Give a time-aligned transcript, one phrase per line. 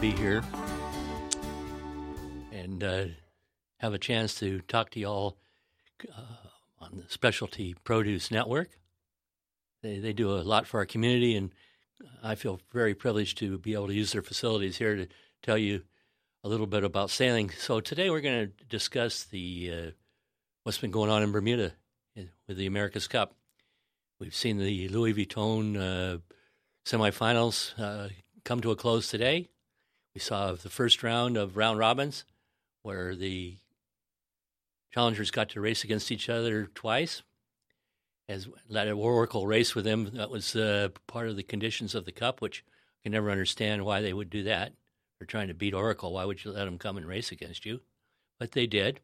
[0.00, 0.44] Be here
[2.52, 3.04] and uh,
[3.78, 5.36] have a chance to talk to you all
[6.08, 8.70] uh, on the Specialty Produce Network.
[9.82, 11.50] They, they do a lot for our community, and
[12.22, 15.08] I feel very privileged to be able to use their facilities here to
[15.42, 15.82] tell you
[16.44, 17.50] a little bit about sailing.
[17.50, 19.90] So today we're going to discuss the uh,
[20.62, 21.72] what's been going on in Bermuda
[22.46, 23.34] with the America's Cup.
[24.20, 26.18] We've seen the Louis Vuitton uh,
[26.86, 28.10] semifinals uh,
[28.44, 29.48] come to a close today.
[30.18, 32.24] We saw the first round of round robins
[32.82, 33.58] where the
[34.92, 37.22] challengers got to race against each other twice.
[38.28, 42.04] As let a Oracle race with them, that was uh, part of the conditions of
[42.04, 44.72] the cup, which I can never understand why they would do that.
[45.20, 46.14] They're trying to beat Oracle.
[46.14, 47.78] Why would you let them come and race against you?
[48.40, 48.98] But they did.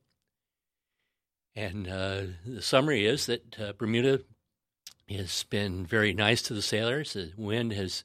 [1.54, 4.22] And uh, the summary is that uh, Bermuda
[5.08, 7.12] has been very nice to the sailors.
[7.12, 8.02] The wind has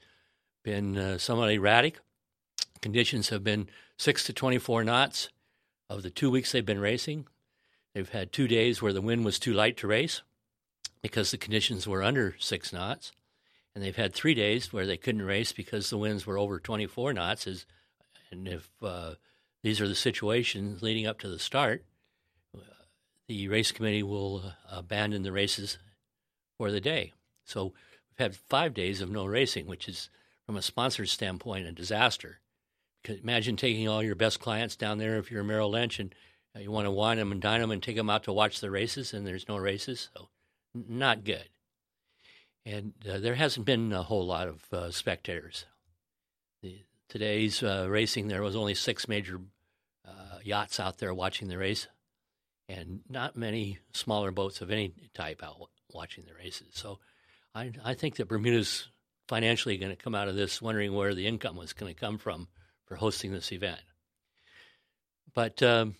[0.63, 1.97] been uh, somewhat erratic.
[2.81, 5.29] Conditions have been 6 to 24 knots
[5.89, 7.27] of the two weeks they've been racing.
[7.93, 10.21] They've had two days where the wind was too light to race
[11.01, 13.11] because the conditions were under 6 knots.
[13.75, 17.13] And they've had three days where they couldn't race because the winds were over 24
[17.13, 17.47] knots.
[17.47, 17.65] As,
[18.31, 19.15] and if uh,
[19.63, 21.83] these are the situations leading up to the start,
[23.27, 25.77] the race committee will abandon the races
[26.57, 27.13] for the day.
[27.45, 30.09] So we've had five days of no racing, which is,
[30.45, 32.39] from a sponsor's standpoint, a disaster.
[33.07, 36.13] Imagine taking all your best clients down there if you're Merrill Lynch and
[36.55, 38.59] uh, you want to wine them and dine them and take them out to watch
[38.59, 40.09] the races, and there's no races.
[40.15, 40.29] So,
[40.73, 41.49] not good.
[42.65, 45.65] And uh, there hasn't been a whole lot of uh, spectators.
[46.61, 49.39] The, today's uh, racing, there was only six major
[50.07, 51.87] uh, yachts out there watching the race,
[52.67, 56.67] and not many smaller boats of any type out watching the races.
[56.73, 56.99] So
[57.55, 58.89] I, I think that Bermuda's
[59.27, 62.17] financially going to come out of this wondering where the income was going to come
[62.17, 62.47] from
[62.89, 63.79] for hosting this event.
[65.33, 65.95] But um,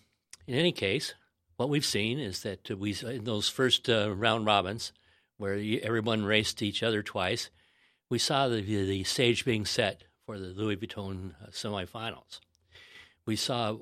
[0.46, 1.14] in any case,
[1.56, 4.92] what we've seen is that we in those first uh, round robins,
[5.38, 7.48] where everyone raced each other twice,
[8.10, 12.40] we saw the, the stage being set for the Louis Vuitton uh, semifinals.
[13.24, 13.76] We saw,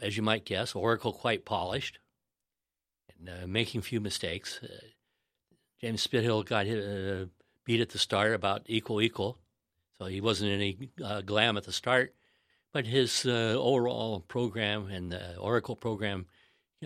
[0.00, 1.98] as you might guess, Oracle quite polished
[3.18, 4.60] and uh, making few mistakes.
[4.62, 4.68] Uh,
[5.80, 7.26] James Spithill got uh,
[7.64, 9.38] beat at the start about equal equal,
[9.98, 12.14] so he wasn't any uh, glam at the start.
[12.76, 16.26] But his uh, overall program and the Oracle program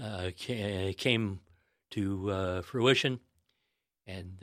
[0.01, 1.41] uh, came
[1.91, 3.19] to uh, fruition,
[4.07, 4.39] and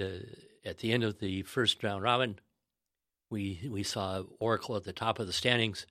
[0.65, 2.39] at the end of the first round robin,
[3.29, 5.87] we we saw Oracle at the top of the standings,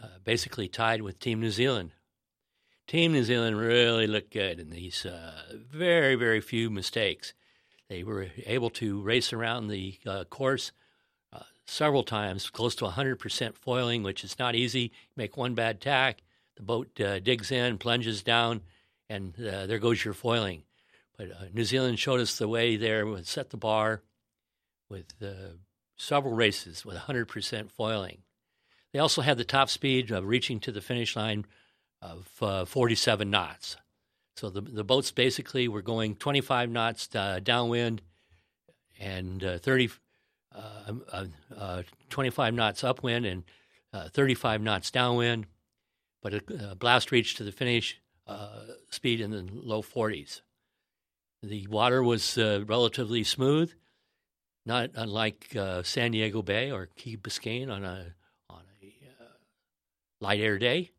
[0.00, 1.90] uh, basically tied with Team New Zealand.
[2.86, 7.34] Team New Zealand really looked good in these uh, very very few mistakes.
[7.88, 10.79] They were able to race around the uh, course uh,
[11.70, 14.92] several times, close to 100% foiling, which is not easy.
[15.16, 16.22] Make one bad tack,
[16.56, 18.62] the boat uh, digs in, plunges down,
[19.08, 20.64] and uh, there goes your foiling.
[21.16, 24.02] But uh, New Zealand showed us the way there, and set the bar
[24.88, 25.54] with uh,
[25.96, 28.18] several races with 100% foiling.
[28.92, 31.46] They also had the top speed of reaching to the finish line
[32.02, 32.26] of
[32.68, 33.76] 47 knots.
[34.40, 38.00] So the the boats basically were going 25 knots uh, downwind
[38.98, 39.98] and uh, 30, uh, uh, uh
[40.54, 41.24] Uh, um, uh,
[41.56, 43.44] uh, 25 knots upwind and
[43.92, 45.46] uh, 35 knots downwind,
[46.22, 48.00] but a, blast reached to the finish
[48.90, 50.42] speed in the low 40s.
[51.42, 53.72] The water was relatively smooth,
[54.64, 58.14] not unlike San Diego Bay or Key Biscayne on a
[58.48, 58.94] on a
[60.20, 60.90] light air day.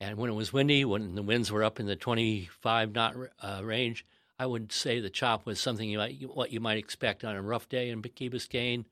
[0.00, 3.62] And when it was windy, when the winds were up in the 25 knot uh,
[3.64, 4.04] range,
[4.38, 7.42] I would say the chop was something you might, what you might expect on a
[7.42, 8.84] rough day in Key Biscayne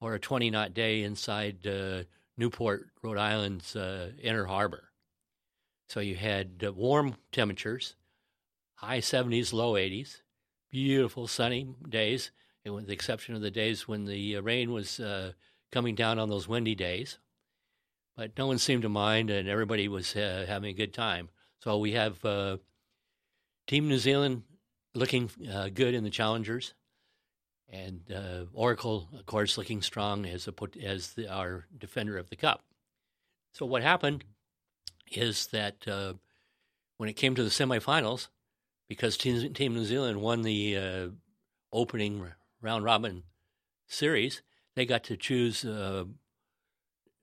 [0.00, 2.04] or a 20 knot day inside uh,
[2.36, 4.90] Newport, Rhode Island's uh, inner harbor.
[5.88, 7.96] So you had uh, warm temperatures,
[8.74, 10.22] high 70s, low 80s,
[10.70, 12.30] beautiful sunny days,
[12.64, 15.32] and with the exception of the days when the uh, rain was uh,
[15.72, 17.18] coming down on those windy days.
[18.16, 21.28] But no one seemed to mind, and everybody was uh, having a good time.
[21.58, 22.20] So we have
[23.66, 24.44] Team New Zealand
[24.96, 26.74] looking uh, good in the challengers,
[27.68, 32.36] and uh, Oracle, of course, looking strong as a, as the, our defender of the
[32.36, 32.64] cup.
[33.52, 34.24] So what happened
[35.12, 36.14] is that uh,
[36.96, 38.28] when it came to the semifinals,
[38.88, 41.10] because Team, Team New Zealand won the
[41.72, 42.26] opening
[42.60, 43.22] round robin
[43.86, 44.42] series,
[44.74, 46.04] they got to choose uh,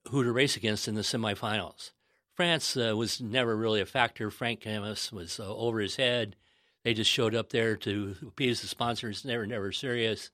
[0.10, 1.92] who to race against in the semifinals.
[2.34, 4.31] France uh, was never really a factor.
[4.31, 6.36] Franck Cammas was uh, over his head.
[6.83, 9.24] They just showed up there to appease the sponsors.
[9.24, 10.31] They were never serious,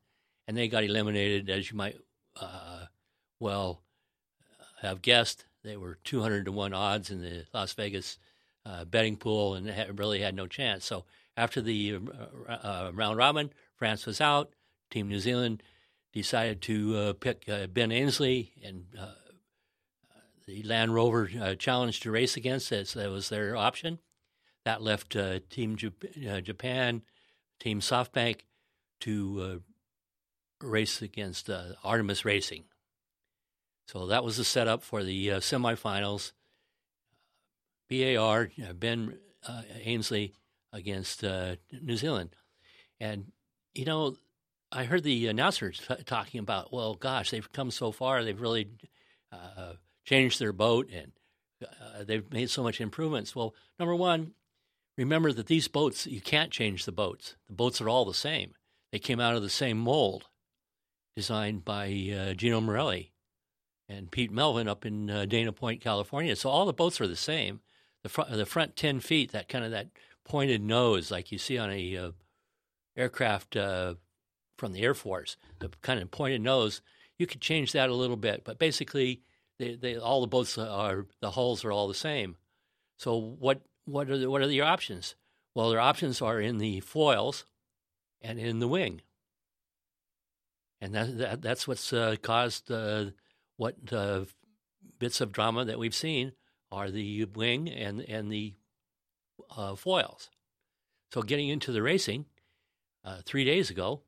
[0.48, 1.98] and they got eliminated, as you might
[2.40, 2.86] uh,
[3.40, 3.82] well
[4.82, 5.46] have guessed.
[5.64, 8.18] They were 200 to 1 odds in the Las Vegas
[8.66, 10.86] uh, betting pool and really had no chance.
[10.86, 11.06] So
[11.36, 12.00] after the
[12.48, 14.52] uh, uh, round robin, France was out.
[14.90, 15.62] Team New Zealand
[16.14, 19.12] decided to uh, pick uh, Ben Ainslie and uh,
[20.48, 22.70] the Land Rover challenge to race against.
[22.70, 24.00] That was their option.
[24.70, 25.18] That left
[25.50, 27.02] Team Japan,
[27.60, 28.42] Team SoftBank
[29.00, 29.64] to
[30.62, 31.50] race against
[31.84, 32.66] Artemis Racing.
[33.88, 36.34] So that was the setup for the uh, semifinals.
[37.90, 39.18] BAR, uh, Ben
[39.48, 40.34] uh, Ainslie
[40.72, 42.36] against uh, New Zealand.
[43.00, 43.32] And,
[43.74, 44.18] you know,
[44.72, 48.24] I heard the announcers t- talking about, well, gosh, they've come so far.
[48.24, 48.70] They've really
[49.32, 49.74] uh,
[50.06, 51.14] changed their boat and
[51.64, 53.36] uh, they've made so much improvements.
[53.36, 54.34] Well, number one,
[55.00, 57.36] remember that these boats, you can't change the boats.
[57.48, 58.54] The boats are all the same.
[58.92, 60.28] They came out of the same mold
[61.16, 63.14] designed by Gino Morelli
[63.88, 66.36] and Pete Melvin up in uh, Dana Point, California.
[66.36, 67.62] So all the boats are the same.
[68.04, 69.88] The front, the front ten feet, that kind of that
[70.26, 72.12] pointed nose, like you see on a uh,
[72.96, 73.96] aircraft uh,
[74.58, 76.82] from the Air Force, the kind of pointed nose.
[77.18, 79.22] You could change that a little bit, but basically,
[79.58, 82.38] they, they all the boats are the hulls are all the same.
[82.98, 85.16] So what what are the, what are your options?
[85.56, 87.46] Well, their options are in the foils
[88.22, 89.02] and in the wing,
[90.80, 93.06] and that, that that's what's uh, caused uh,
[93.58, 94.26] what uh,
[95.00, 96.34] bits of drama that we've seen
[96.72, 98.54] are the wing and and the
[99.56, 100.30] uh, foils.
[101.12, 102.26] So getting into the racing,
[103.04, 104.02] uh, three days ago,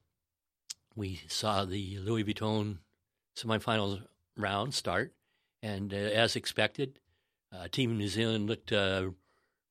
[0.95, 2.77] we saw the Louis Vuitton
[3.35, 4.03] semifinals
[4.37, 5.13] round start,
[5.63, 6.99] and uh, as expected,
[7.71, 8.71] Team New Zealand looked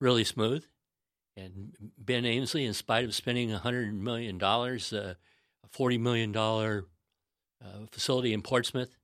[0.00, 0.64] really smooth.
[1.37, 5.17] And Ben Ainslie, in spite of spending $100 million, a
[5.73, 6.85] $40 million
[7.91, 8.97] facility in Portsmouth,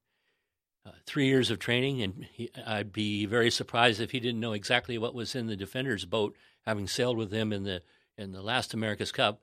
[0.87, 4.53] uh, three years of training, and he, I'd be very surprised if he didn't know
[4.53, 7.83] exactly what was in the defender's boat, having sailed with them in the
[8.17, 9.41] in the last America's Cup.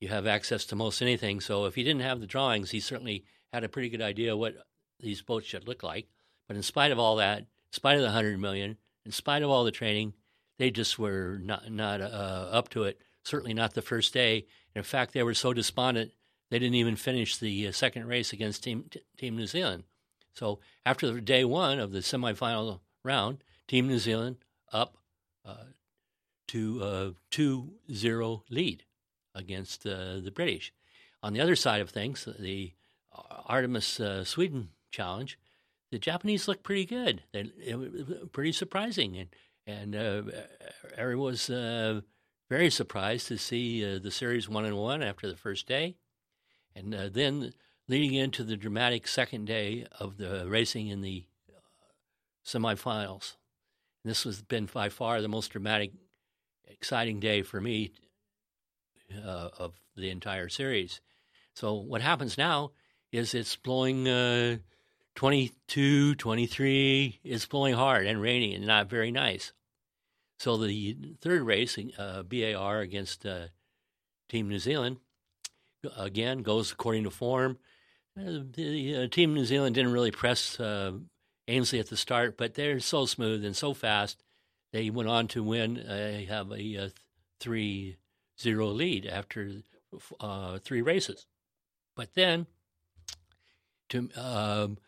[0.00, 3.24] You have access to most anything, so if he didn't have the drawings, he certainly
[3.52, 4.54] had a pretty good idea what
[5.00, 6.08] these boats should look like.
[6.46, 9.50] But in spite of all that, in spite of the hundred million, in spite of
[9.50, 10.14] all the training,
[10.58, 13.00] they just were not not uh, up to it.
[13.24, 14.46] Certainly not the first day.
[14.74, 16.12] in fact, they were so despondent
[16.50, 19.84] they didn't even finish the uh, second race against Team Team New Zealand.
[20.34, 24.36] So after day one of the semifinal round, Team New Zealand
[24.72, 24.96] up
[25.44, 25.64] uh,
[26.48, 28.84] to a 2 0 lead
[29.34, 30.72] against uh, the British.
[31.22, 32.72] On the other side of things, the
[33.46, 35.38] Artemis uh, Sweden challenge,
[35.90, 37.22] the Japanese looked pretty good.
[37.32, 39.16] They, it pretty surprising.
[39.16, 39.28] And,
[39.68, 40.22] and uh,
[40.96, 42.00] everyone was uh,
[42.48, 45.96] very surprised to see uh, the series one and one after the first day.
[46.74, 47.52] And then
[47.86, 51.60] leading into the dramatic second day of the racing in the uh,
[52.46, 53.36] semifinals.
[54.02, 55.92] And this has been by far the most dramatic,
[56.66, 57.92] exciting day for me
[59.14, 61.02] uh, of the entire series.
[61.54, 62.70] So what happens now
[63.12, 64.58] is it's blowing uh,
[65.14, 67.20] 22, 23.
[67.22, 69.52] It's blowing hard and rainy and not very nice.
[70.38, 73.48] So the third race, uh, BAR against uh,
[74.28, 74.98] Team New Zealand,
[75.96, 77.58] again goes according to form.
[78.16, 80.92] Uh, the uh, team New Zealand didn't really press uh,
[81.48, 84.22] Ainslie at the start, but they're so smooth and so fast.
[84.72, 86.92] They went on to win, uh, have a, a
[87.40, 87.96] 3
[88.40, 89.50] 0 lead after
[90.60, 91.26] three races.
[91.96, 92.46] But then,
[93.88, 94.78] to, um,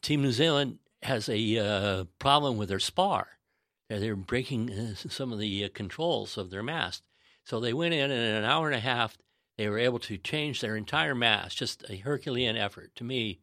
[0.00, 3.39] Team New Zealand has a problem with their spar.
[3.90, 7.02] Uh, They're breaking uh, some of the uh, controls of their mast.
[7.44, 9.18] So they went in, and in an hour and a half,
[9.56, 12.94] they were able to change their entire mast, just a Herculean effort.
[12.96, 13.40] To me,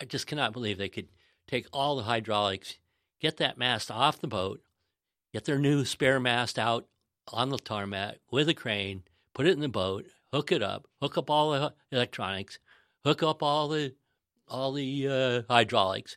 [0.00, 1.08] I just cannot believe they could
[1.48, 2.78] take all the hydraulics,
[3.20, 4.60] get that mast off the boat,
[5.32, 6.86] get their new spare mast out
[7.32, 9.02] on the tarmac with a crane,
[9.34, 12.58] put it in the boat, hook it up, hook up all the electronics,
[13.04, 13.94] hook up all the
[14.48, 16.16] all the uh, hydraulics,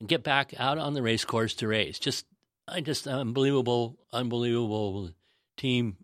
[0.00, 1.98] and get back out on the race course to race.
[1.98, 2.26] Just,
[2.70, 5.10] I just unbelievable, unbelievable
[5.56, 5.96] team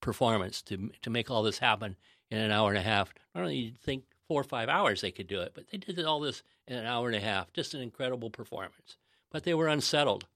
[0.00, 1.96] performance to to make all this happen
[2.30, 3.12] in an hour and a half.
[3.34, 6.20] Normally, you'd think four or five hours they could do it, but they did all
[6.20, 7.52] this in an hour and a half.
[7.52, 8.96] Just an incredible performance.
[9.30, 10.26] But they were unsettled.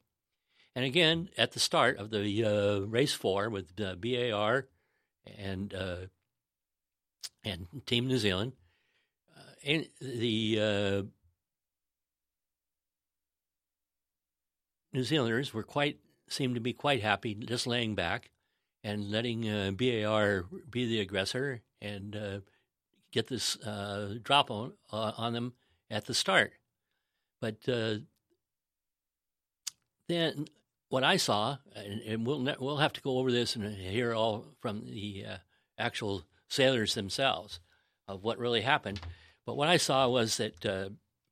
[0.74, 4.66] And again, at the start of the uh, race four with uh, BAR
[5.38, 5.96] and uh,
[7.44, 8.52] and Team New Zealand,
[9.36, 11.06] uh, and the
[14.94, 15.98] New Zealanders were quite
[16.28, 18.30] seemed to be quite happy, just laying back
[18.84, 22.38] and letting uh, BAR be the aggressor and uh,
[23.12, 25.52] get this uh, drop on uh, on them
[25.90, 26.52] at the start.
[27.40, 27.96] But uh,
[30.08, 30.46] then
[30.90, 34.46] what I saw, and, and, we'll we'll have to go over this and hear all
[34.60, 35.36] from the uh,
[35.76, 37.58] actual sailors themselves
[38.06, 39.00] of what really happened.
[39.44, 40.62] But what I saw was that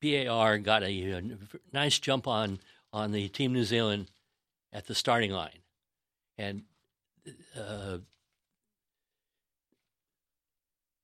[0.03, 1.23] BAR got a, a
[1.73, 2.59] nice jump on
[2.93, 4.11] on the Team New Zealand
[4.73, 5.61] at the starting line,
[6.39, 6.63] and
[7.57, 7.99] uh,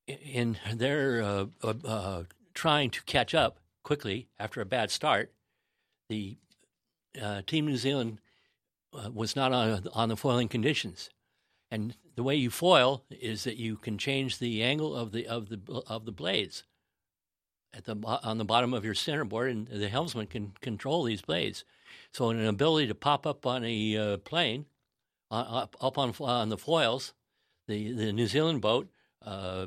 [0.06, 2.22] in their uh, uh, uh,
[2.54, 5.32] trying to catch up quickly after a bad start,
[6.08, 6.36] the
[7.20, 8.18] uh, Team New Zealand
[8.92, 11.10] uh, was not on on the foiling conditions,
[11.70, 15.48] and the way you foil is that you can change the angle of the of
[15.48, 16.64] the of the blades
[17.74, 21.64] at the on the bottom of your centerboard, and the helmsman can control these blades.
[22.12, 24.66] So, an ability to pop up on a plane
[25.30, 27.14] up, up on on the foils,
[27.66, 28.88] the the New Zealand boat
[29.24, 29.66] uh,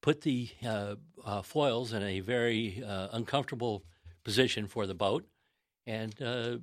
[0.00, 3.84] put the uh, uh, foils in a very uh, uncomfortable
[4.22, 5.26] position for the boat,
[5.86, 6.58] and uh,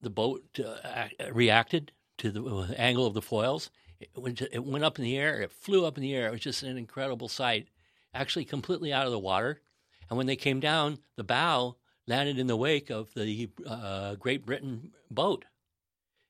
[0.00, 3.70] the boat uh, reacted to the angle of the foils.
[4.00, 5.42] It went, it went up in the air.
[5.42, 6.28] It flew up in the air.
[6.28, 7.68] It was just an incredible sight.
[8.14, 9.60] Actually, completely out of the water.
[10.08, 14.46] And when they came down, the bow landed in the wake of the uh, Great
[14.46, 15.44] Britain boat.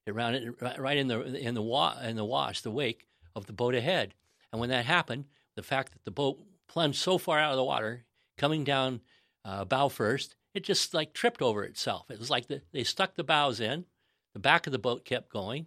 [0.06, 3.06] It ran right in the in the wa- in the wash, the wake
[3.36, 4.14] of the boat ahead.
[4.50, 7.64] And when that happened, the fact that the boat plunged so far out of the
[7.64, 8.04] water,
[8.36, 9.00] coming down
[9.44, 12.10] uh, bow first, it just like tripped over itself.
[12.10, 13.84] It was like the, they stuck the bows in,
[14.32, 15.66] the back of the boat kept going,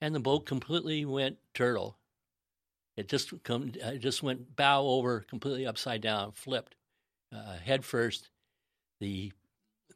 [0.00, 1.98] and the boat completely went turtle.
[2.96, 6.76] It just come, it just went bow over, completely upside down, flipped
[7.34, 8.28] uh, head first.
[9.00, 9.32] The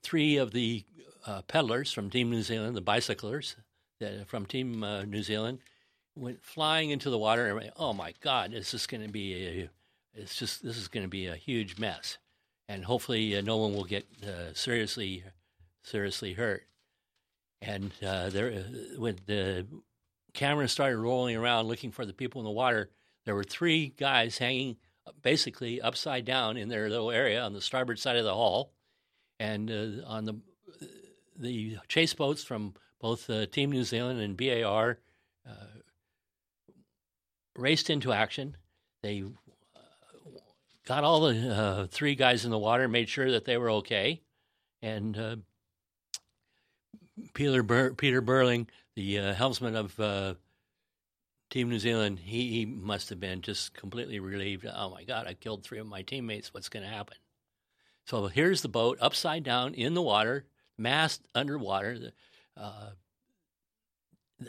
[0.03, 0.85] three of the
[1.27, 3.57] uh, peddlers from Team New Zealand, the bicyclers
[4.01, 5.59] that, from Team uh, New Zealand,
[6.17, 7.59] went flying into the water.
[7.59, 9.71] And oh my God, this is going to be a,
[10.15, 12.19] it's just this is going to be a huge mess,
[12.69, 15.25] and hopefully uh, no one will get uh, seriously
[15.83, 16.65] seriously hurt.
[17.61, 19.67] And uh, there, uh, when the
[20.35, 22.91] camera started rolling around looking for the people in the water,
[23.25, 24.77] there were three guys hanging
[25.23, 28.73] basically upside down in their little area on the starboard side of the hull
[29.39, 30.37] and uh, on the
[31.37, 34.99] the chase boats from both uh, Team New Zealand and BAR
[35.49, 35.53] uh,
[37.57, 38.57] raced into action.
[39.03, 39.79] They uh,
[40.87, 44.23] got all the uh, three guys in the water, made sure that they were okay,
[44.81, 45.43] and
[47.35, 50.37] Peter Bur- Peter Burling, the helmsman of
[51.55, 54.67] Team New Zealand, he, he must have been just completely relieved.
[54.67, 56.53] Oh my God, I killed three of my teammates.
[56.53, 57.17] What's going to happen?
[58.07, 60.47] So here's the boat upside down in the water,
[60.77, 62.11] mast underwater.
[62.57, 62.89] Uh,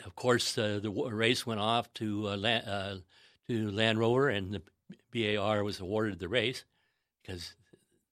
[0.04, 2.96] of course, uh, the race went off to uh, Land, uh,
[3.46, 6.64] to Land Rover, and the BAR was awarded the race
[7.22, 7.54] because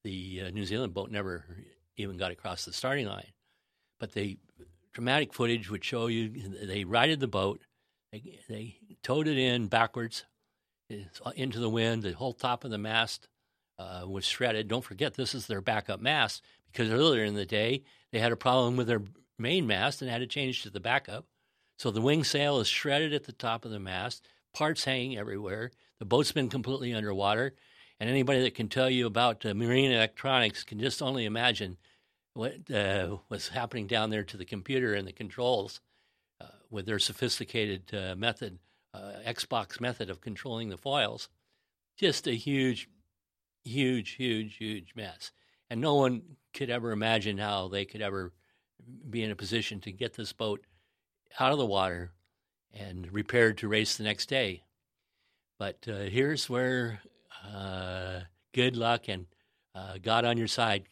[0.05, 1.43] the uh, New Zealand boat never
[1.97, 3.33] even got across the starting line.
[3.99, 4.37] But the
[4.93, 6.29] dramatic footage would show you
[6.65, 7.59] they righted the boat,
[8.23, 10.25] they, they towed it in backwards
[11.35, 13.27] into the wind, the whole top of the mast
[13.79, 14.67] uh, was shredded.
[14.67, 18.37] Don't forget, this is their backup mast because earlier in the day they had a
[18.37, 19.01] problem with their
[19.37, 21.25] main mast and had to change to the backup.
[21.77, 25.71] So the wing sail is shredded at the top of the mast, parts hanging everywhere.
[25.99, 27.53] The boat's been completely underwater.
[27.99, 31.77] And anybody that can tell you about uh, marine electronics can just only imagine
[32.33, 35.94] what uh, was happening down there to the computer and the controls uh,
[36.69, 38.59] with their sophisticated uh, method,
[38.93, 41.29] uh, Xbox method of controlling the foils.
[41.97, 42.89] Just a huge
[43.65, 45.31] huge, huge, huge mess.
[45.69, 46.21] And no one
[46.53, 48.31] could ever imagine how they could ever
[49.09, 50.63] be in a position to get this boat
[51.39, 52.11] out of the water
[52.71, 54.63] and repaired to race the next day.
[55.57, 57.01] But uh, here's where
[57.43, 58.21] uh,
[58.53, 59.25] good luck and
[59.73, 60.83] uh, God on your side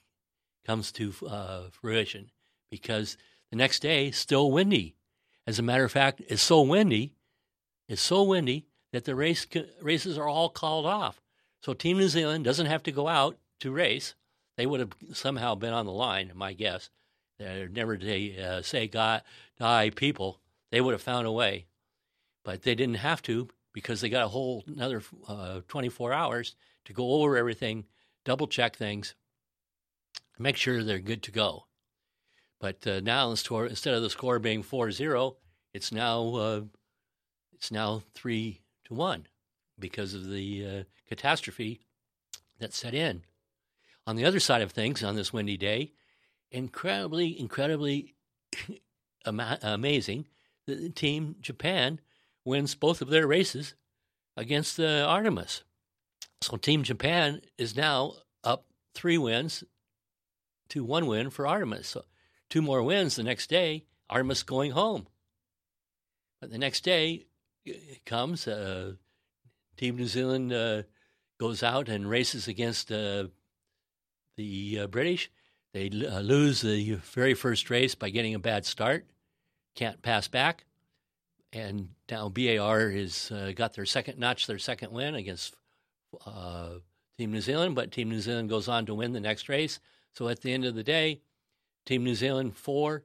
[0.65, 2.31] comes to uh, fruition
[2.71, 3.17] because
[3.51, 4.95] the next day still windy.
[5.45, 7.13] As a matter of fact, it's so windy,
[7.87, 9.45] it's so windy that the race
[9.81, 11.21] races are all called off.
[11.61, 14.15] So Team New Zealand doesn't have to go out to race.
[14.55, 16.89] They would have somehow been on the line, my guess.
[17.39, 19.23] They're never they uh, say God,
[19.59, 20.39] die people.
[20.71, 21.65] They would have found a way,
[22.43, 26.93] but they didn't have to because they got a whole another uh, 24 hours to
[26.93, 27.85] go over everything,
[28.23, 29.15] double check things,
[30.37, 31.65] make sure they're good to go.
[32.63, 35.35] But uh, now instead of the score being 4-0,
[35.73, 36.61] it's now uh,
[37.51, 39.27] it's now three to one
[39.77, 41.81] because of the uh, catastrophe
[42.59, 43.23] that set in.
[44.07, 45.91] On the other side of things, on this windy day,
[46.51, 48.15] incredibly, incredibly
[49.25, 50.27] amazing,
[50.65, 51.99] the team Japan
[52.45, 53.75] wins both of their races
[54.37, 55.63] against the Artemis.
[56.39, 59.65] So Team Japan is now up three wins
[60.69, 61.89] to one win for Artemis.
[61.89, 62.05] So
[62.53, 65.07] two more wins the next day, Artemis going home.
[66.39, 67.25] But the next day
[68.05, 68.93] comes, uh,
[69.75, 70.83] Team New Zealand uh,
[71.39, 73.25] goes out and races against uh,
[74.37, 75.31] the uh, British.
[75.73, 79.07] They uh, lose the very first race by getting a bad start,
[79.73, 80.65] can't pass back.
[81.53, 85.55] And now BAR has uh, got their second notch, their second win against
[87.17, 89.79] Team New Zealand, but Team New Zealand goes on to win the next race.
[90.11, 91.21] So at the end of the day,
[91.85, 93.03] Team New Zealand four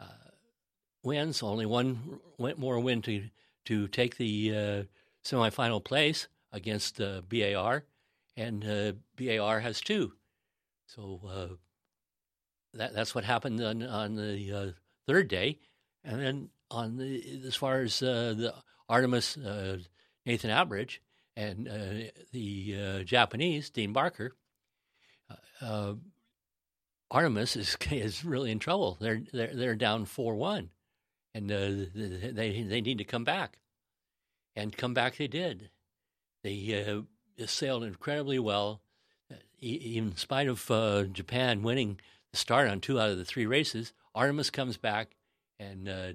[0.00, 0.30] uh,
[1.02, 3.24] wins, only one more win to
[3.66, 4.82] to take the uh,
[5.24, 7.84] semifinal place against uh, BAR,
[8.36, 10.12] and uh, BAR has two.
[10.86, 11.54] So uh,
[12.74, 14.70] that that's what happened on, on the uh,
[15.06, 15.58] third day,
[16.04, 18.54] and then on the as far as the
[18.88, 19.36] Artemis
[20.24, 20.98] Nathan Outteridge
[21.36, 21.66] and
[22.32, 24.32] the Japanese Dean Barker.
[27.10, 28.96] Artemis is is really in trouble.
[29.00, 30.70] They're they're they're down four one,
[31.34, 33.58] and uh, they they need to come back,
[34.54, 35.70] and come back they did.
[36.42, 38.80] They uh, sailed incredibly well,
[39.60, 42.00] in spite of uh, Japan winning
[42.32, 43.92] the start on two out of the three races.
[44.14, 45.16] Artemis comes back
[45.58, 46.12] and uh,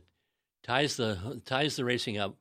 [0.63, 2.35] ties the ties the racing up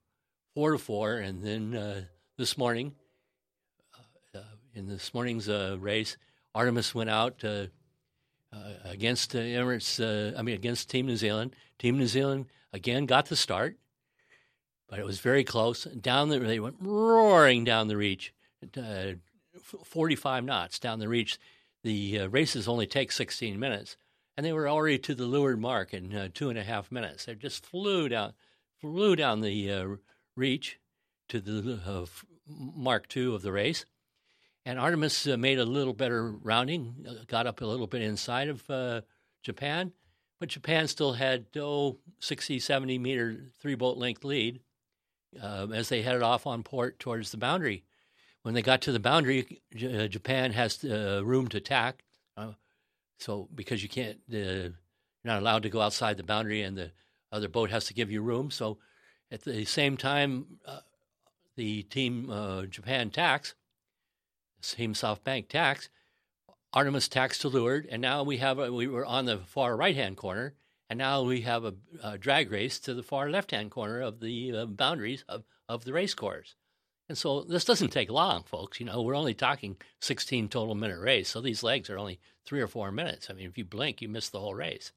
[0.54, 2.02] four to four, and then uh,
[2.36, 2.94] this morning,
[4.34, 4.40] uh,
[4.74, 6.16] in this morning's race,
[6.54, 7.44] Artemis went out
[8.52, 10.00] uh, against uh, Emirates.
[10.00, 11.54] Uh, I mean, against Team New Zealand.
[11.78, 13.76] Team New Zealand again got the start,
[14.88, 15.84] but it was very close.
[15.84, 18.34] Down the they went roaring down the reach,
[18.76, 19.12] uh,
[19.84, 21.38] 45 knots down the reach.
[21.82, 23.96] The uh, races only take 16 minutes,
[24.36, 27.24] and they were already to the leeward mark in two and a half minutes.
[27.24, 28.34] They just flew down,
[28.80, 29.98] flew down the
[30.36, 30.78] reach
[31.28, 32.08] to the
[32.46, 33.86] mark two of the race
[34.64, 38.48] and Artemis uh, made a little better rounding, uh, got up a little bit inside
[38.48, 39.00] of uh,
[39.42, 39.92] Japan,
[40.38, 44.60] but Japan still had, oh, 60, 70 meter three boat length lead
[45.40, 47.84] um, as they headed off on port towards the boundary.
[48.42, 52.04] When they got to the boundary, J- uh, Japan has uh, room to tack.
[52.36, 52.52] Uh,
[53.18, 54.72] so, because you can't, you're
[55.24, 56.90] not allowed to go outside the boundary, and the
[57.30, 58.50] other boat has to give you room.
[58.50, 58.78] So,
[59.30, 60.58] at the same time,
[61.56, 63.54] the team Japan tacks
[64.60, 65.88] same South Bank tacks,
[66.72, 69.96] Artemis tacks to leeward, and now we have a, we were on the far right
[69.96, 70.54] hand corner,
[70.88, 74.20] and now we have a, a, drag race to the far left hand corner of
[74.20, 76.54] the uh, boundaries of, of the race course.
[77.08, 78.78] And so this doesn't take long, folks.
[78.78, 82.60] You know, we're only talking 16 total minute race, so these legs are only three
[82.60, 83.28] or four minutes.
[83.28, 84.92] I mean, if you blink, you miss the whole race.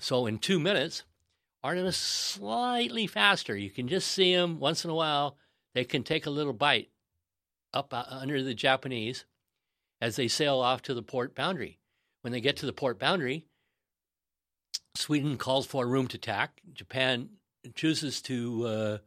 [0.00, 1.04] So in two minutes,
[1.62, 3.56] Artemis slightly faster.
[3.56, 5.36] You can just see them once in a while.
[5.74, 6.88] They can take a little bite
[7.72, 9.24] up uh, under the Japanese
[10.00, 11.78] as they sail off to the port boundary.
[12.22, 13.46] When they get to the port boundary,
[14.94, 16.60] Sweden calls for room to tack.
[16.72, 17.30] Japan
[17.74, 18.98] chooses to, uh,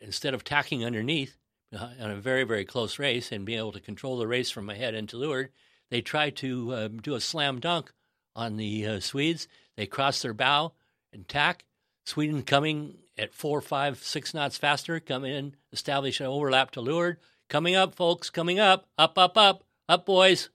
[0.00, 1.36] instead of tacking underneath
[1.74, 4.68] uh, on a very, very close race and being able to control the race from
[4.68, 5.50] ahead and to leeward,
[5.90, 7.92] they try to uh, do a slam dunk
[8.34, 9.48] on the uh, Swedes.
[9.76, 10.72] They cross their bow
[11.12, 11.64] and tack.
[12.04, 17.18] Sweden coming at four, five, six knots faster, come in, establish an overlap to leeward,
[17.52, 18.88] Coming up, folks, coming up.
[18.96, 20.48] Up, up, up, up, boys.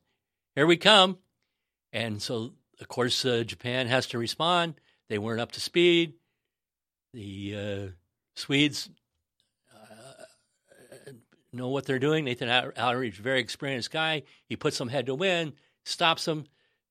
[0.55, 1.19] Here we come.
[1.93, 4.81] And so, of course, uh, Japan has to respond.
[5.07, 6.13] They weren't up to speed.
[7.13, 7.87] The uh,
[8.35, 8.89] Swedes
[9.71, 11.11] uh,
[11.53, 12.25] know what they're doing.
[12.25, 14.23] Nathan Outteridge, very experienced guy.
[14.49, 15.53] He puts them head to wind,
[15.85, 16.45] stops them,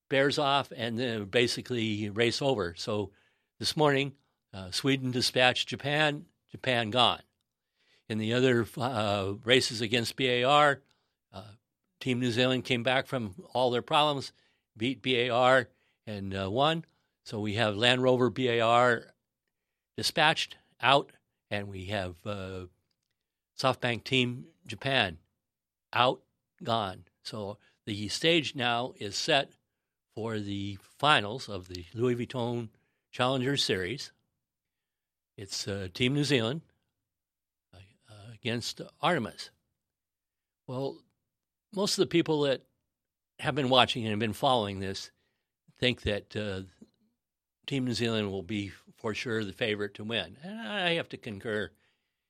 [0.08, 2.76] bears off, and then basically race over.
[2.76, 3.10] So
[3.58, 4.12] this morning,
[4.54, 6.26] uh, Sweden dispatched Japan.
[6.52, 7.22] Japan gone.
[8.08, 10.80] In the other uh, races against BAR,
[11.32, 11.42] uh,
[12.00, 14.32] Team New Zealand came back from all their problems,
[14.76, 15.68] beat BAR,
[16.06, 16.84] and uh, won.
[17.24, 19.06] So we have Land Rover BAR
[19.96, 21.10] dispatched out,
[21.50, 22.66] and we have uh,
[23.58, 25.18] SoftBank Team Japan
[25.92, 26.22] out,
[26.62, 27.04] gone.
[27.24, 29.50] So the stage now is set
[30.14, 32.68] for the finals of the Louis Vuitton
[33.10, 34.12] Challenger Series.
[35.36, 36.62] It's uh, Team New Zealand
[38.46, 39.50] against Artemis.
[40.68, 40.98] Well,
[41.74, 42.62] most of the people that
[43.40, 45.10] have been watching and have been following this
[45.80, 46.60] think that uh,
[47.66, 50.36] Team New Zealand will be for sure the favorite to win.
[50.44, 51.70] And I have to concur.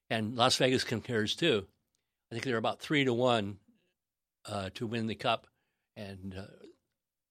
[0.09, 1.67] And Las Vegas concurs too.
[2.31, 3.59] I think they're about three to one
[4.47, 5.47] uh, to win the cup,
[5.97, 6.45] and uh,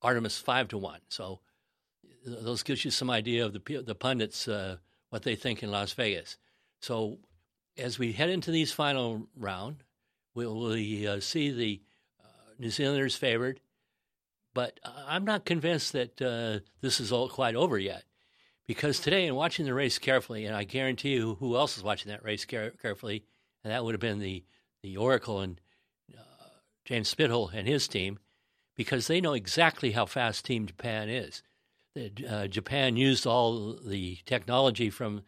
[0.03, 0.99] Artemis five to one.
[1.09, 1.39] So
[2.23, 4.77] those gives you some idea of the the pundits uh,
[5.09, 6.37] what they think in Las Vegas.
[6.81, 7.17] So
[7.77, 9.83] as we head into these final round,
[10.33, 11.81] we'll, we uh, see the
[12.23, 13.59] uh, New Zealanders favored,
[14.53, 18.03] but I'm not convinced that uh, this is all quite over yet.
[18.67, 22.09] Because today, in watching the race carefully, and I guarantee you who else is watching
[22.09, 23.23] that race care- carefully,
[23.63, 24.43] and that would have been the,
[24.81, 25.61] the Oracle and
[26.17, 26.21] uh,
[26.83, 28.17] James Spithill and his team,
[28.75, 31.43] because they know exactly how fast Team Japan is.
[32.27, 35.21] Uh, Japan used all the technology from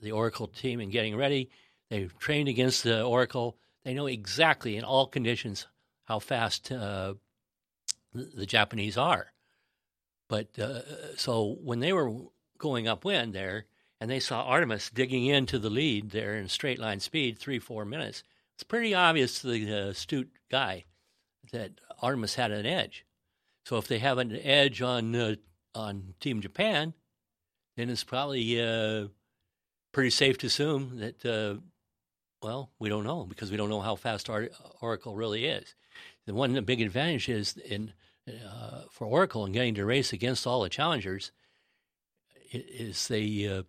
[0.00, 1.50] the Oracle team in getting ready.
[1.90, 3.56] They've trained against the Oracle.
[3.84, 5.66] They know exactly in all conditions
[6.04, 7.14] how fast uh,
[8.12, 9.32] the Japanese are.
[10.28, 12.12] But uh, so when they were
[12.58, 13.66] going upwind there,
[14.00, 17.84] and they saw Artemis digging into the lead there in straight line speed, three, four
[17.84, 18.22] minutes.
[18.54, 20.84] It's pretty obvious to the uh, astute guy
[21.52, 23.04] that Artemis had an edge.
[23.64, 25.34] So if they have an edge on uh,
[25.74, 26.94] on Team Japan,
[27.76, 29.08] then it's probably uh,
[29.92, 31.24] pretty safe to assume that.
[31.24, 31.60] Uh,
[32.42, 34.28] well, we don't know because we don't know how fast
[34.80, 35.74] Oracle really is.
[36.26, 37.92] The one the big advantage is in
[38.28, 41.32] uh, for Oracle in getting to race against all the challengers
[42.52, 43.62] is they uh,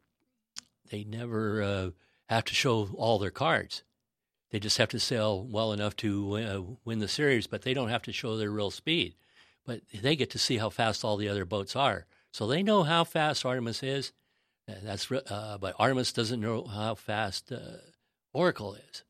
[0.92, 1.90] they never uh,
[2.28, 3.84] have to show all their cards.
[4.52, 7.90] They just have to sail well enough to uh, win the series, but they don't
[7.90, 9.16] have to show their real speed.
[9.66, 12.84] But they get to see how fast all the other boats are, so they know
[12.84, 14.12] how fast Artemis is.
[14.68, 17.78] That's uh, but Artemis doesn't know how fast uh,
[18.34, 19.04] Oracle is.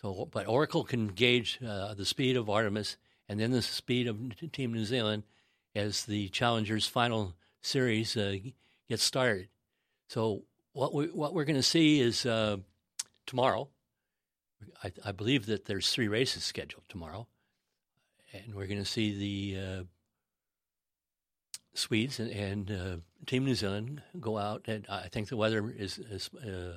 [0.00, 2.96] So, but Oracle can gauge uh, the speed of Artemis
[3.28, 4.18] and then the speed of
[4.52, 5.24] Team New Zealand
[5.74, 8.16] as the Challengers final series
[8.88, 9.48] gets started.
[10.08, 12.56] So what we what we're going to see is uh,
[13.26, 13.68] tomorrow.
[14.84, 17.26] I, I, believe that there's three races scheduled tomorrow,
[18.32, 19.16] and we're going to see
[19.54, 19.82] the uh,
[21.72, 24.64] Swedes and, and uh, Team New Zealand go out.
[24.66, 26.76] And I think the weather is, is uh,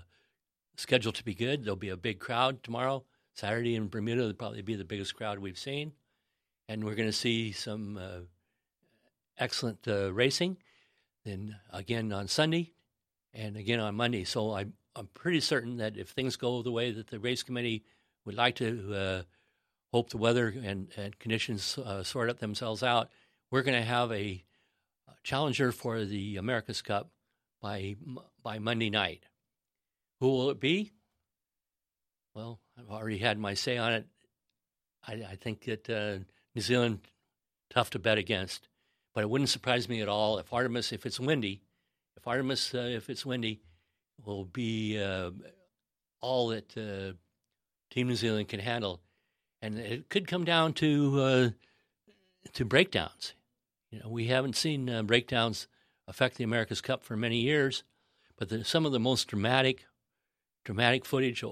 [0.75, 1.63] scheduled to be good.
[1.63, 3.03] There'll be a big crowd tomorrow.
[3.33, 5.93] Saturday in Bermuda will probably be the biggest crowd we've seen,
[6.67, 8.21] and we're going to see some uh,
[9.37, 10.57] excellent uh, racing
[11.25, 12.73] then again on Sunday,
[13.33, 14.23] and again on Monday.
[14.23, 17.83] So I'm I'm pretty certain that if things go the way that the race committee
[18.25, 19.23] would like to, uh,
[19.91, 23.09] hope the weather and, and conditions uh, sort up themselves out,
[23.49, 24.43] we're going to have a
[25.23, 27.09] challenger for the America's Cup
[27.61, 27.95] by
[28.43, 29.25] by Monday night.
[30.23, 30.93] Who will it be?
[32.33, 34.05] Well, I've already had my say on it.
[35.05, 36.23] I, I think that uh,
[36.55, 37.01] New Zealand
[37.69, 38.69] tough to bet against.
[39.13, 41.61] But it wouldn't surprise me at all if Artemis, if it's windy,
[42.15, 43.63] if Artemis, uh, if it's windy,
[44.23, 45.31] will be uh,
[46.21, 47.17] all that uh,
[47.93, 49.01] Team New Zealand can handle,
[49.61, 51.49] and it could come down to uh,
[52.53, 53.33] to breakdowns.
[53.91, 55.67] You know, we haven't seen uh, breakdowns
[56.07, 57.83] affect the America's Cup for many years,
[58.37, 59.83] but the, some of the most dramatic,
[60.63, 61.43] dramatic footage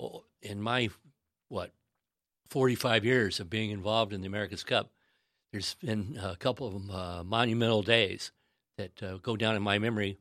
[0.42, 0.90] in my
[1.50, 1.72] what
[2.50, 4.92] 45 years of being involved in the America's Cup
[5.52, 8.32] there's been a couple of uh, monumental days
[8.78, 10.18] that uh, go down in my memory.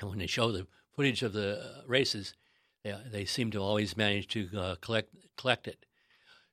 [0.00, 2.34] And when they show the footage of the uh, races,
[2.84, 5.86] they, they seem to always manage to uh, collect collect it.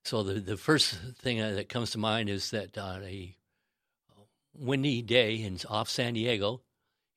[0.04, 3.36] So the the first thing uh, that comes to mind is that on a
[4.58, 6.62] windy day in off San Diego,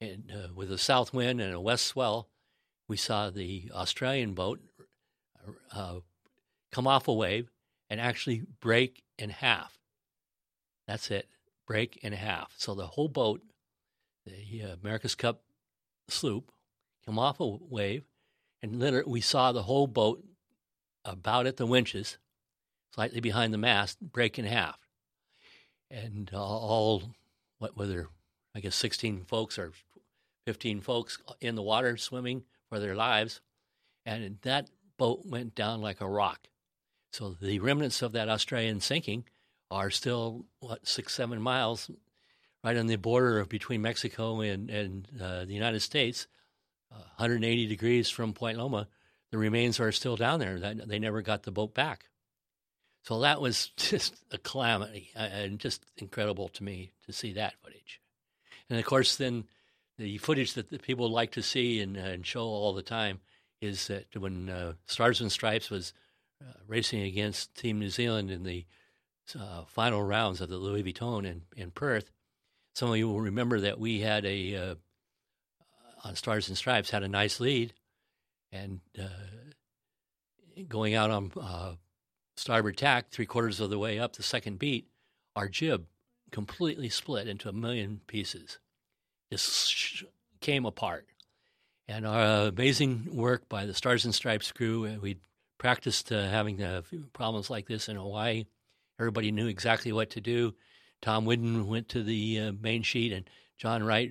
[0.00, 2.28] and uh, with a south wind and a west swell,
[2.90, 4.58] we saw the Australian boat
[6.72, 7.48] come off a wave
[7.88, 9.78] and actually break in half.
[10.88, 11.28] That's it.
[11.68, 12.52] Break in half.
[12.56, 13.42] So the whole boat,
[14.26, 15.42] the uh, America's Cup
[16.08, 16.50] sloop,
[17.06, 18.02] came off a wave,
[18.60, 20.24] and literally we saw the whole boat
[21.04, 22.18] about at the winches,
[22.92, 24.80] slightly behind the mast, break in half.
[25.88, 27.04] And uh, all,
[27.60, 28.08] what whether
[28.52, 29.70] I guess 16 folks or
[30.44, 33.40] 15 folks in the water swimming for their lives,
[34.06, 36.48] and that boat went down like a rock.
[37.12, 39.24] So the remnants of that Australian sinking
[39.70, 41.90] are still what six seven miles
[42.64, 46.26] right on the border between Mexico and and uh, the United States,
[46.92, 48.88] uh, 180 degrees from Point Loma.
[49.30, 50.58] the remains are still down there.
[50.58, 52.08] That they never got the boat back.
[53.02, 58.00] So that was just a calamity and just incredible to me to see that footage.
[58.68, 59.44] And of course, then
[60.00, 63.20] the footage that the people like to see and, and show all the time
[63.60, 65.92] is that when uh, Stars and Stripes was
[66.42, 68.64] uh, racing against Team New Zealand in the
[69.38, 72.10] uh, final rounds of the Louis Vuitton in, in Perth,
[72.74, 74.74] some of you will remember that we had a uh,
[76.02, 77.74] on Stars and Stripes had a nice lead,
[78.50, 81.74] and uh, going out on uh,
[82.38, 84.88] starboard tack, three quarters of the way up the second beat,
[85.36, 85.84] our jib
[86.30, 88.58] completely split into a million pieces.
[89.30, 90.04] Just
[90.40, 91.06] came apart.
[91.86, 95.18] And our amazing work by the Stars and Stripes crew, uh, we
[95.58, 98.44] practiced uh, having uh, problems like this in Hawaii.
[98.98, 100.54] Everybody knew exactly what to do.
[101.02, 104.10] Tom Whidden went to the uh, main sheet, and John Wright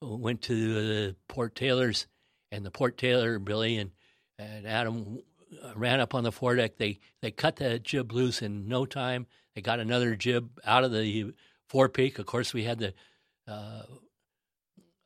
[0.00, 2.06] went to the Port Tailors,
[2.52, 3.90] and the Port Tailor Billy and
[4.38, 5.18] and Adam
[5.64, 6.76] uh, ran up on the foredeck.
[6.76, 9.26] They they cut the jib loose in no time.
[9.54, 11.32] They got another jib out of the
[11.68, 12.18] forepeak.
[12.18, 12.94] Of course, we had the
[13.46, 13.82] uh,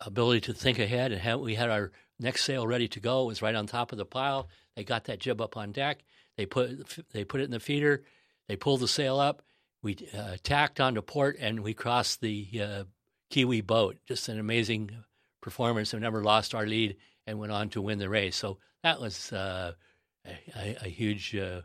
[0.07, 3.23] ability to think ahead, and have, we had our next sail ready to go.
[3.23, 4.49] It was right on top of the pile.
[4.77, 6.03] They got that jib up on deck.
[6.37, 8.03] They put they put it in the feeder.
[8.49, 9.43] They pulled the sail up.
[9.83, 12.85] We uh, tacked onto port, and we crossed the uh,
[13.31, 13.97] Kiwi boat.
[14.07, 14.91] Just an amazing
[15.41, 15.93] performance.
[15.93, 18.37] We never lost our lead and went on to win the race.
[18.37, 19.73] So that was uh,
[20.57, 21.63] a, a, huge uh,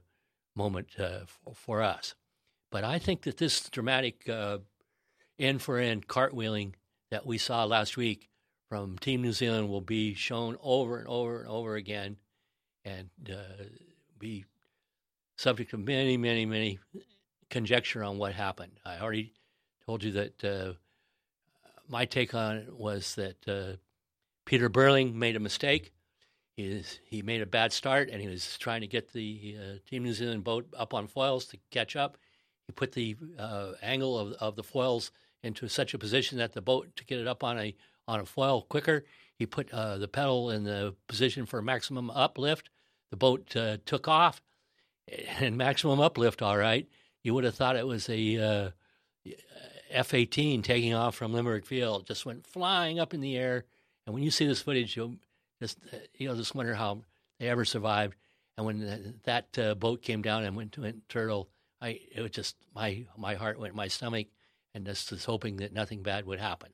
[0.55, 2.15] moment uh, for, for, us.
[2.71, 4.59] But I think that this dramatic uh,
[5.39, 6.73] end for end cartwheeling
[7.11, 8.29] that we saw last week
[8.69, 12.17] from Team New Zealand will be shown over and over and over again
[12.83, 13.63] and uh,
[14.19, 14.45] be
[15.37, 16.79] subject to many, many, many
[17.49, 18.73] conjecture on what happened.
[18.85, 19.33] I already
[19.85, 20.73] told you that uh,
[21.87, 23.77] my take on it was that uh,
[24.45, 25.93] Peter Burling made a mistake.
[26.55, 29.89] He, is, he made a bad start, and he was trying to get the uh,
[29.89, 32.17] Team New Zealand boat up on foils to catch up.
[32.65, 35.11] He put the uh, angle of, of the foils
[35.43, 37.75] into such a position that the boat to get it up on a
[38.07, 39.05] on a foil quicker.
[39.35, 42.69] He put uh, the pedal in the position for maximum uplift.
[43.11, 44.41] The boat uh, took off,
[45.39, 46.41] and maximum uplift.
[46.41, 46.87] All right,
[47.23, 48.69] you would have thought it was a uh,
[49.89, 53.65] F 18 taking off from Lindbergh Field just went flying up in the air.
[54.05, 55.15] And when you see this footage, you'll
[55.61, 55.77] just,
[56.15, 57.03] you'll just wonder how
[57.39, 58.15] they ever survived.
[58.57, 62.31] And when that uh, boat came down and went to went turtle, I it was
[62.31, 64.27] just my my heart went my stomach,
[64.73, 66.69] and just hoping that nothing bad would happen.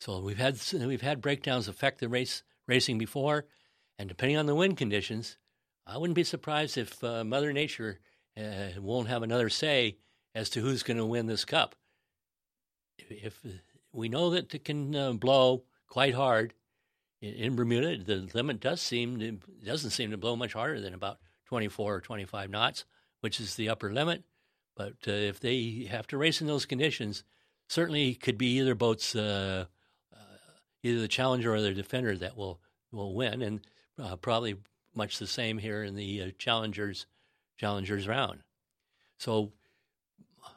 [0.00, 3.46] So we've had we've had breakdowns affect the race racing before,
[3.98, 5.36] and depending on the wind conditions,
[5.86, 7.98] I wouldn't be surprised if uh, Mother Nature
[8.36, 9.96] uh, won't have another say
[10.34, 11.74] as to who's going to win this cup.
[12.98, 13.40] If,
[13.92, 16.54] we know that it can uh, blow quite hard
[17.20, 20.94] in, in, Bermuda, the limit does seem to, doesn't seem to blow much harder than
[20.94, 22.84] about 24 or 25 knots,
[23.20, 24.22] which is the upper limit.
[24.78, 27.24] But uh, if they have to race in those conditions,
[27.68, 29.64] certainly could be either boats, uh,
[30.14, 30.16] uh
[30.84, 32.60] either the challenger or the defender that will
[32.92, 33.60] will win, and
[34.00, 34.54] uh, probably
[34.94, 37.06] much the same here in the uh, challengers
[37.56, 38.44] challengers round.
[39.18, 39.50] So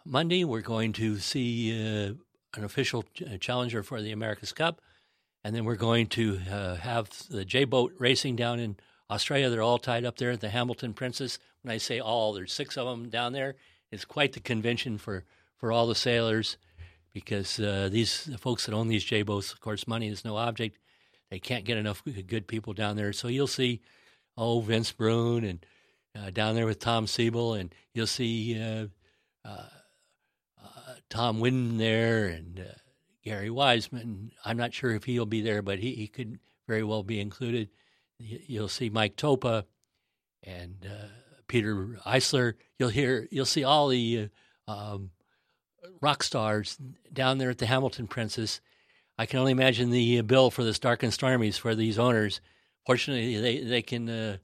[0.05, 2.13] Monday, we're going to see uh,
[2.55, 4.81] an official ch- challenger for the America's Cup,
[5.43, 8.77] and then we're going to have the J boat racing down in
[9.09, 9.49] Australia.
[9.49, 11.39] They're all tied up there at the Hamilton Princess.
[11.63, 13.55] When I say all, there's six of them down there.
[13.91, 15.25] It's quite the convention for,
[15.57, 16.57] for all the sailors
[17.13, 20.37] because uh, these the folks that own these J boats, of course, money is no
[20.37, 20.77] object.
[21.29, 23.13] They can't get enough good people down there.
[23.13, 23.81] So you'll see,
[24.37, 25.65] oh, Vince Brun and
[26.17, 28.87] uh, down there with Tom Siebel, and you'll see uh,
[29.45, 29.65] uh
[31.09, 32.73] Tom Whidden there and uh,
[33.23, 34.31] Gary Wiseman.
[34.45, 37.69] I'm not sure if he'll be there, but he, he could very well be included.
[38.17, 39.65] You'll see Mike Toppa
[40.43, 41.07] and uh,
[41.51, 42.53] Peter Isler.
[42.79, 44.29] You'll hear, you'll see all the
[44.69, 45.11] uh, um,
[46.01, 46.77] rock stars
[47.11, 48.61] down there at the Hamilton Princess.
[49.17, 52.39] I can only imagine the uh, bill for this Dark and Stormies for these owners.
[52.85, 54.37] Fortunately, they they can uh,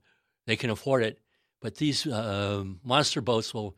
[0.48, 1.20] they can afford it,
[1.62, 3.78] but these uh, monster boats will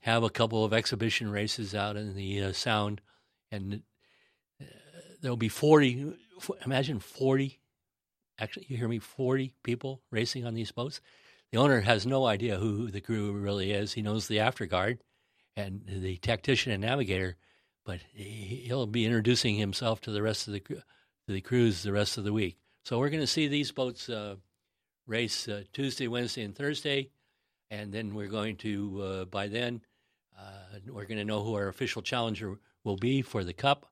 [0.00, 3.02] have a couple of exhibition races out in the uh, Sound,
[3.52, 3.82] and
[4.58, 4.64] uh,
[5.20, 6.14] there'll be 40,
[6.64, 7.60] imagine 40,
[8.38, 11.02] actually, you hear me, 40 people racing on these boats.
[11.52, 13.92] The owner has no idea who the crew really is.
[13.92, 14.98] He knows the afterguard
[15.56, 17.36] and the tactician and navigator,
[17.84, 20.82] but he'll be introducing himself to the rest of the to
[21.26, 22.58] the crews the rest of the week.
[22.84, 24.36] So we're going to see these boats uh,
[25.06, 27.10] race uh, Tuesday, Wednesday, and Thursday,
[27.70, 29.82] and then we're going to uh, by then
[30.38, 33.86] uh, we're going to know who our official challenger will be for the Cup.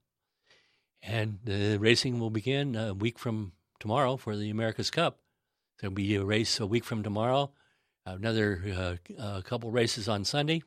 [1.02, 5.18] And the racing will begin a week from tomorrow for the America's Cup.
[5.78, 7.52] There'll be a race a week from tomorrow,
[8.04, 10.62] another uh, couple races on Sunday,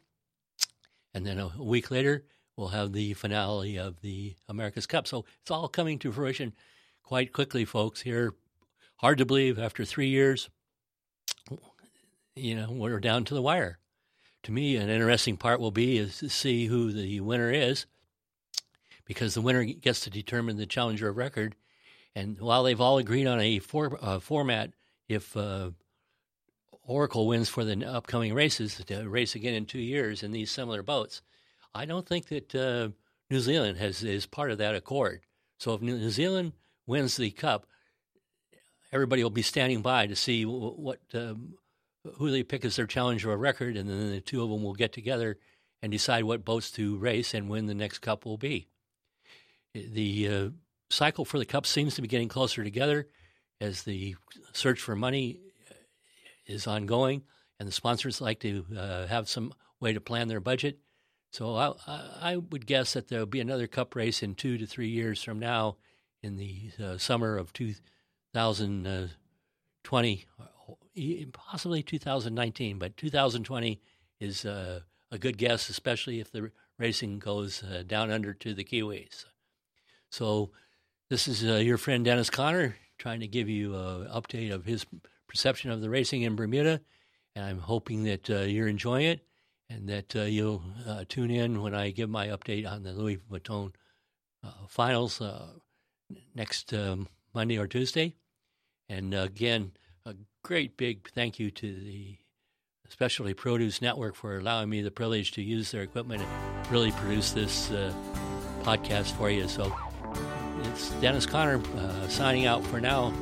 [1.13, 2.23] and then a week later
[2.55, 5.07] we'll have the finale of the America's Cup.
[5.07, 6.53] So it's all coming to fruition
[7.03, 8.01] quite quickly, folks.
[8.01, 8.33] Here,
[8.97, 10.49] hard to believe after three years,
[12.35, 13.79] you know, we're down to the wire.
[14.43, 17.85] To me, an interesting part will be is to see who the winner is,
[19.05, 21.55] because the winner gets to determine the challenger of record.
[22.15, 24.71] And while they've all agreed on a for, uh, format,
[25.11, 25.71] if uh,
[26.83, 30.83] Oracle wins for the upcoming races, to race again in two years in these similar
[30.83, 31.21] boats,
[31.73, 32.89] I don't think that uh,
[33.29, 35.21] New Zealand has is part of that accord.
[35.57, 36.53] So if New Zealand
[36.87, 37.65] wins the cup,
[38.91, 41.55] everybody will be standing by to see what um,
[42.15, 44.73] who they pick as their challenger of record, and then the two of them will
[44.73, 45.37] get together
[45.81, 48.67] and decide what boats to race and when the next cup will be.
[49.73, 50.49] The uh,
[50.89, 53.07] cycle for the cup seems to be getting closer together
[53.61, 54.15] as the
[54.51, 55.75] search for money uh,
[56.47, 57.21] is ongoing,
[57.59, 60.79] and the sponsors like to uh, have some way to plan their budget.
[61.31, 61.73] So I,
[62.19, 65.39] I would guess that there'll be another cup race in two to three years from
[65.39, 65.77] now,
[66.21, 70.25] in the uh, summer of 2020,
[71.31, 73.81] possibly 2019, but 2020
[74.19, 78.63] is uh, a good guess, especially if the racing goes uh, down under to the
[78.63, 79.25] Kiwis.
[80.09, 80.51] So
[81.09, 84.85] this is uh, your friend Dennis Conner trying to give you an update of his
[85.27, 86.79] perception of the racing in Bermuda,
[87.35, 89.21] and I'm hoping that uh, you're enjoying it
[89.71, 93.17] and that uh, you'll uh, tune in when I give my update on the Louis
[93.31, 93.73] Vuitton
[94.43, 95.47] uh, finals uh,
[96.35, 98.13] next um, Monday or Tuesday.
[98.87, 99.71] And again,
[100.05, 102.17] a great big thank you to the
[102.87, 107.31] Specialty Produce Network for allowing me the privilege to use their equipment and really produce
[107.31, 107.91] this uh,
[108.63, 109.47] podcast for you.
[109.47, 109.73] So
[110.65, 113.13] it's Dennis Conner uh, signing out for now.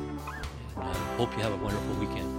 [0.76, 2.29] And I hope you have a wonderful weekend.